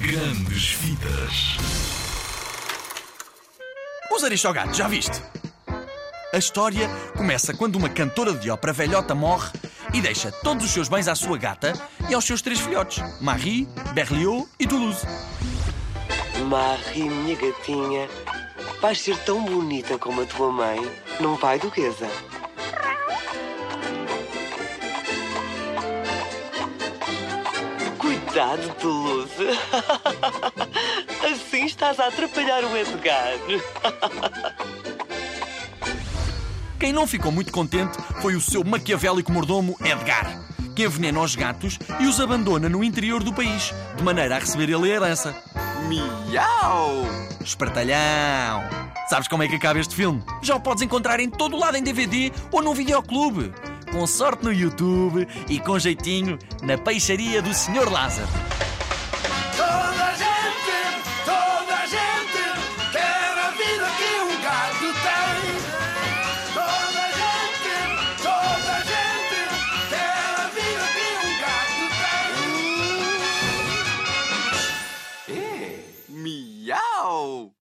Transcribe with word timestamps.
Grandes 0.00 0.72
Vidas. 0.72 1.58
Os 4.10 4.24
Aristogatos, 4.24 4.74
já 4.74 4.88
viste? 4.88 5.22
A 6.32 6.38
história 6.38 6.88
começa 7.14 7.52
quando 7.52 7.76
uma 7.76 7.90
cantora 7.90 8.32
de 8.32 8.50
ópera 8.50 8.72
velhota 8.72 9.14
morre 9.14 9.50
e 9.92 10.00
deixa 10.00 10.32
todos 10.32 10.64
os 10.64 10.70
seus 10.70 10.88
bens 10.88 11.06
à 11.06 11.14
sua 11.14 11.36
gata 11.36 11.74
e 12.08 12.14
aos 12.14 12.24
seus 12.24 12.40
três 12.40 12.58
filhotes, 12.58 13.04
Marie, 13.20 13.68
Berlioz 13.92 14.46
e 14.58 14.66
Toulouse. 14.66 15.06
Marie, 16.48 17.10
minha 17.10 17.36
gatinha, 17.36 18.08
vais 18.80 18.98
ser 18.98 19.18
tão 19.18 19.44
bonita 19.44 19.98
como 19.98 20.22
a 20.22 20.24
tua 20.24 20.50
mãe, 20.50 20.80
não 21.20 21.36
vai, 21.36 21.58
duquesa? 21.58 22.08
Cuidado, 28.40 28.74
Toulouse. 28.76 29.34
Assim 31.30 31.66
estás 31.66 32.00
a 32.00 32.06
atrapalhar 32.06 32.64
o 32.64 32.74
Edgar. 32.74 33.34
Quem 36.78 36.90
não 36.90 37.06
ficou 37.06 37.30
muito 37.30 37.52
contente 37.52 37.98
foi 38.22 38.34
o 38.34 38.40
seu 38.40 38.64
maquiavélico 38.64 39.30
mordomo 39.30 39.76
Edgar, 39.84 40.40
que 40.74 40.84
envenena 40.84 41.20
os 41.20 41.36
gatos 41.36 41.78
e 42.00 42.06
os 42.06 42.18
abandona 42.18 42.66
no 42.70 42.82
interior 42.82 43.22
do 43.22 43.34
país, 43.34 43.74
de 43.94 44.02
maneira 44.02 44.36
a 44.36 44.38
receber 44.38 44.70
ele 44.70 44.90
a 44.90 44.94
herança. 44.96 45.36
Miau! 45.86 47.04
Espertalhão! 47.44 48.62
Sabes 49.10 49.28
como 49.28 49.42
é 49.42 49.48
que 49.48 49.56
acaba 49.56 49.78
este 49.78 49.94
filme? 49.94 50.22
Já 50.40 50.56
o 50.56 50.60
podes 50.60 50.82
encontrar 50.82 51.20
em 51.20 51.28
todo 51.28 51.58
lado 51.58 51.76
em 51.76 51.82
DVD 51.82 52.32
ou 52.50 52.62
num 52.62 52.72
videoclube 52.72 53.52
com 53.90 54.06
sorte 54.06 54.44
no 54.44 54.52
YouTube 54.52 55.26
e 55.48 55.58
com 55.60 55.78
jeitinho 55.78 56.38
na 56.62 56.78
peixaria 56.78 57.42
do 57.42 57.52
Senhor 57.52 57.90
Lázaro. 57.90 58.28
Toda 59.56 60.04
a 60.04 60.14
gente, 60.14 61.02
toda 61.24 61.74
a 61.74 61.86
gente 61.86 62.42
quer 62.92 63.38
a 63.38 63.50
vida 63.50 63.90
que 63.98 64.20
um 64.22 64.40
gato 64.42 64.92
tem. 65.02 65.40
Toda 66.54 67.00
a 67.02 67.10
gente, 67.20 67.74
toda 68.22 68.72
a 68.72 68.80
gente 68.80 69.38
quer 69.90 70.22
a 70.38 70.48
vida 70.48 70.86
que 70.94 71.08
um 71.26 71.32
gato 71.40 71.84
tem. 75.28 75.36
É, 75.36 75.84
miau! 76.08 77.59